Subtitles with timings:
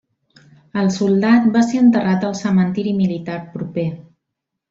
[0.83, 3.87] El soldat va ser enterrat al cementiri militar proper.